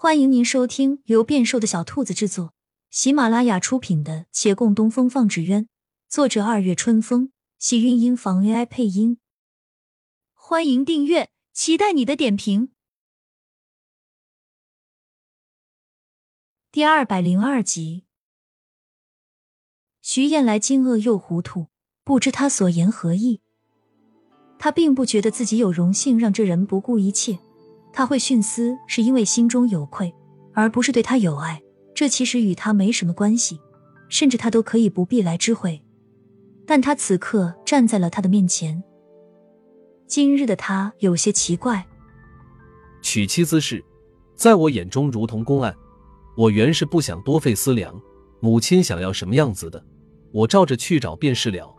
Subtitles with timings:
[0.00, 2.54] 欢迎您收听由变瘦的小兔子制作、
[2.88, 5.64] 喜马拉雅出品的《且共东风放纸鸢》，
[6.08, 9.18] 作者二月春风，喜韵音房 AI 配音。
[10.34, 12.70] 欢迎订阅，期待你的点评。
[16.70, 18.04] 第二百零二集，
[20.00, 21.66] 徐燕来惊愕又糊涂，
[22.04, 23.40] 不知他所言何意。
[24.60, 27.40] 他并不觉得自己有荣幸让这人不顾一切。
[27.98, 30.14] 他会徇私，是因为心中有愧，
[30.54, 31.60] 而不是对他有爱。
[31.96, 33.58] 这其实与他没什么关系，
[34.08, 35.82] 甚至他都可以不必来知会。
[36.64, 38.80] 但他此刻站在了他的面前，
[40.06, 41.84] 今日的他有些奇怪。
[43.02, 43.84] 娶妻之事，
[44.36, 45.74] 在我眼中如同公案。
[46.36, 48.00] 我原是不想多费思量，
[48.38, 49.84] 母亲想要什么样子的，
[50.30, 51.74] 我照着去找便是了。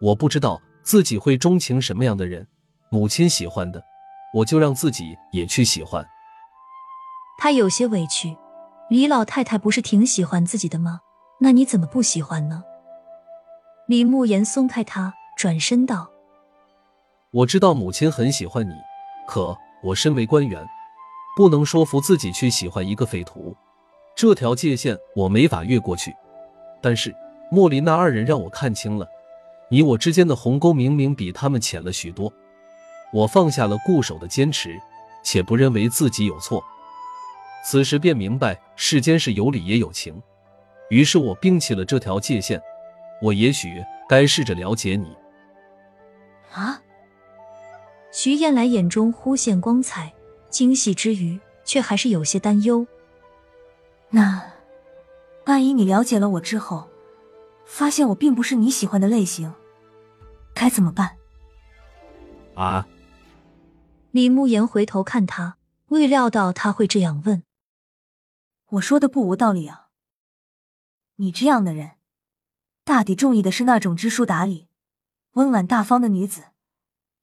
[0.00, 2.44] 我不知道自己会钟情什么样的人，
[2.90, 3.80] 母亲喜欢的。
[4.32, 6.06] 我就让自己也去喜欢。
[7.38, 8.36] 他有些委屈，
[8.88, 11.00] 李老太太不是挺喜欢自己的吗？
[11.40, 12.62] 那你怎么不喜欢呢？
[13.88, 16.08] 李慕言松开他，转身道
[17.32, 18.72] ：“我知道母亲很喜欢你，
[19.26, 20.64] 可我身为官员，
[21.36, 23.56] 不能说服自己去喜欢一个匪徒，
[24.14, 26.14] 这条界限我没法越过去。
[26.80, 27.14] 但是
[27.50, 29.06] 莫林那二人让我看清了，
[29.68, 32.32] 你我之间的鸿沟明明比他们浅了许多。”
[33.12, 34.80] 我放下了固守的坚持，
[35.22, 36.62] 且不认为自己有错。
[37.64, 40.20] 此时便明白世间是有理也有情，
[40.90, 42.60] 于是我摒弃了这条界限。
[43.20, 45.16] 我也许该试着了解你。
[46.52, 46.82] 啊！
[48.10, 50.12] 徐燕来眼中忽现光彩，
[50.50, 52.86] 惊喜之余，却还是有些担忧。
[54.10, 54.42] 那
[55.46, 56.88] 万一你了解了我之后，
[57.64, 59.54] 发现我并不是你喜欢的类型，
[60.52, 61.16] 该怎么办？
[62.54, 62.86] 啊！
[64.12, 67.44] 李慕言回头看他，未料到他会这样问。
[68.72, 69.88] 我说的不无道理啊。
[71.16, 71.92] 你这样的人，
[72.84, 74.68] 大抵中意的是那种知书达理、
[75.32, 76.48] 温婉大方的女子。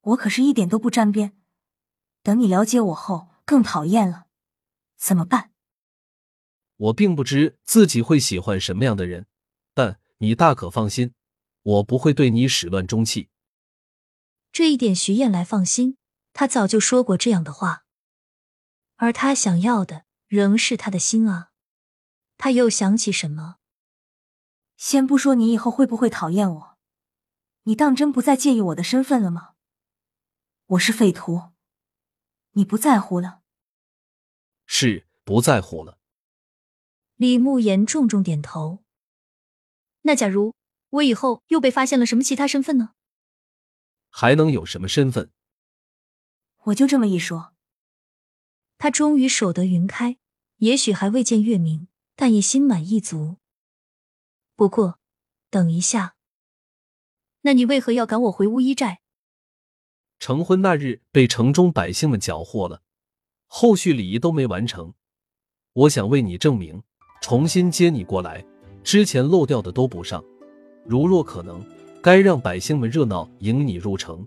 [0.00, 1.36] 我可是一点都不沾边。
[2.22, 4.24] 等你了解我后，更讨厌了，
[4.96, 5.50] 怎么办？
[6.76, 9.26] 我并不知自己会喜欢什么样的人，
[9.74, 11.12] 但你大可放心，
[11.62, 13.28] 我不会对你始乱终弃。
[14.50, 15.98] 这一点，徐燕来放心。
[16.38, 17.84] 他早就说过这样的话，
[18.94, 21.50] 而他想要的仍是他的心啊！
[22.36, 23.56] 他又想起什么？
[24.76, 26.78] 先不说你以后会不会讨厌我，
[27.64, 29.54] 你当真不再介意我的身份了吗？
[30.66, 31.50] 我是匪徒，
[32.52, 33.42] 你不在乎了？
[34.64, 35.98] 是不在乎了。
[37.16, 38.84] 李慕言重重点头。
[40.02, 40.54] 那假如
[40.90, 42.94] 我以后又被发现了什么其他身份呢？
[44.08, 45.32] 还能有什么身份？
[46.68, 47.54] 我就这么一说，
[48.76, 50.18] 他终于守得云开，
[50.58, 53.36] 也许还未见月明，但已心满意足。
[54.54, 54.98] 不过，
[55.50, 56.16] 等一下，
[57.42, 59.00] 那你为何要赶我回乌衣寨？
[60.18, 62.82] 成婚那日被城中百姓们缴获了，
[63.46, 64.92] 后续礼仪都没完成。
[65.72, 66.82] 我想为你证明，
[67.22, 68.44] 重新接你过来，
[68.82, 70.22] 之前漏掉的都补上。
[70.84, 71.64] 如若可能，
[72.02, 74.26] 该让百姓们热闹迎你入城。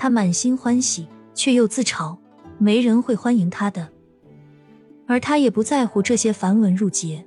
[0.00, 2.16] 他满心欢喜，却又自嘲，
[2.56, 3.86] 没人会欢迎他的。
[5.06, 7.22] 而他也不在乎这些繁文缛节。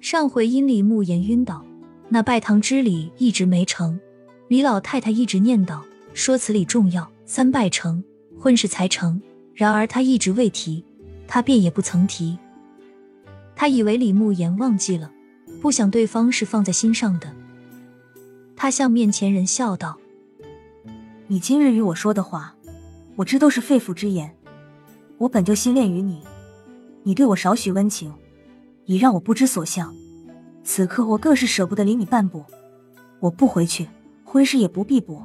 [0.00, 1.64] 上回因李慕言晕倒，
[2.08, 4.00] 那拜堂之礼一直没成。
[4.48, 5.80] 李老太太一直念叨
[6.12, 8.02] 说此礼重要，三拜成，
[8.36, 9.22] 婚事才成。
[9.54, 10.84] 然而他一直未提，
[11.28, 12.36] 他便也不曾提。
[13.54, 15.08] 他以为李慕言忘记了，
[15.62, 17.32] 不想对方是放在心上的。
[18.56, 19.96] 他向面前人笑道。
[21.26, 22.54] 你今日与我说的话，
[23.16, 24.36] 我知都是肺腑之言。
[25.16, 26.22] 我本就心恋于你，
[27.02, 28.12] 你对我少许温情，
[28.84, 29.94] 已让我不知所向。
[30.62, 32.44] 此刻我更是舍不得离你半步。
[33.20, 33.88] 我不回去，
[34.22, 35.22] 婚事也不必补。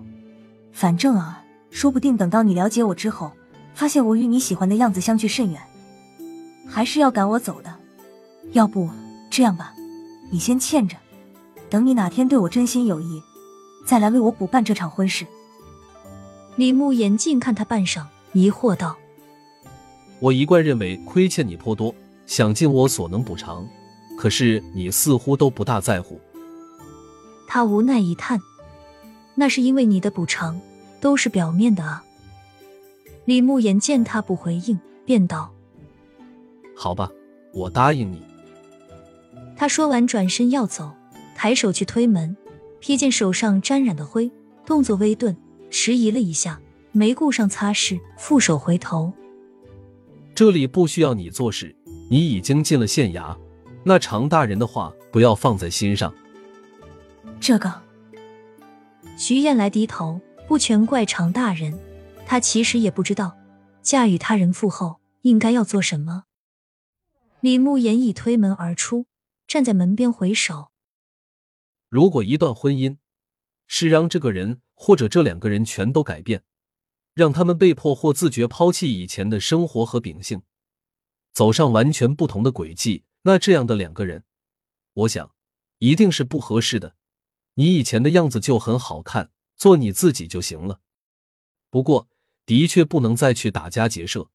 [0.72, 3.34] 反正啊，说不定等到你了解我之后，
[3.74, 5.62] 发现我与你喜欢的样子相距甚远，
[6.66, 7.76] 还是要赶我走的。
[8.54, 8.90] 要不
[9.30, 9.74] 这样吧，
[10.32, 10.96] 你先欠着，
[11.70, 13.22] 等你哪天对我真心有意，
[13.86, 15.28] 再来为我补办这场婚事。
[16.60, 18.04] 李慕言近看他半晌，
[18.34, 18.98] 疑惑道
[20.20, 21.96] ：“我一贯认为亏欠你颇多，
[22.26, 23.66] 想尽我所能补偿，
[24.18, 26.20] 可是你似乎都不大在乎。”
[27.48, 28.38] 他无奈一叹
[29.36, 30.60] ：“那是因为你的补偿
[31.00, 32.04] 都是表面的啊。”
[33.24, 35.54] 李慕言见他不回应，便道
[36.76, 37.10] ：“好吧，
[37.54, 38.22] 我答应你。”
[39.56, 40.92] 他说完转身要走，
[41.34, 42.36] 抬手去推门，
[42.82, 44.30] 瞥见手上沾染的灰，
[44.66, 45.34] 动作微顿。
[45.70, 46.60] 迟疑了一下，
[46.92, 49.14] 没顾上擦拭，负手回头。
[50.34, 51.76] 这里不需要你做事，
[52.10, 53.38] 你已经进了县衙，
[53.84, 56.14] 那常大人的话不要放在心上。
[57.40, 57.82] 这个，
[59.18, 61.78] 徐燕来低头，不全怪常大人，
[62.26, 63.38] 他其实也不知道
[63.82, 66.24] 嫁与他人妇后应该要做什么。
[67.42, 69.06] 李慕言已推门而出，
[69.48, 70.70] 站在门边回首。
[71.90, 72.98] 如果一段婚姻
[73.70, 76.44] 是让这个人或者这两个人全都改变，
[77.14, 80.42] 让他们被迫或自觉抛弃以前的生活和秉性，
[81.32, 84.26] 走上完全不同的轨迹，那这样的两个人，
[84.94, 85.34] 我想
[85.78, 86.98] 一定是不合适的。
[87.54, 90.82] 你以前的样子就很好看，做你自己就行了。
[91.70, 92.10] 不过，
[92.46, 94.30] 的确不能再去打家劫舍。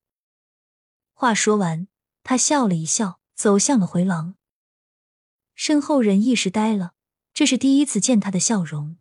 [1.12, 1.88] 话说完。
[2.26, 4.36] 他笑了一笑，走向了回廊。
[5.54, 6.94] 身后人一时呆了，
[7.34, 8.96] 这是第一次见他的笑容。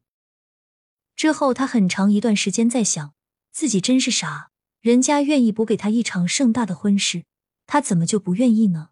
[1.24, 3.14] 之后，他很长一段时间在想，
[3.54, 7.24] 自己真是傻，人家愿意补给他一场盛大的婚事，
[7.66, 8.90] 他怎么就不愿意呢？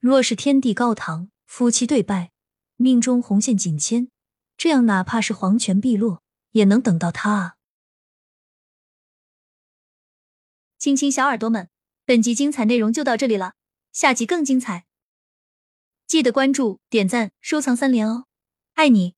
[0.00, 2.32] 若是天地高堂，夫妻对拜，
[2.74, 4.08] 命中红线紧牵，
[4.56, 6.20] 这样哪怕是黄泉碧落，
[6.50, 7.54] 也能等到他啊！
[10.80, 11.68] 亲亲小耳朵们。
[12.04, 13.54] 本集精彩内容就到这里了，
[13.92, 14.84] 下集更精彩，
[16.08, 18.26] 记得关注、点赞、收藏三连哦，
[18.72, 19.14] 爱你！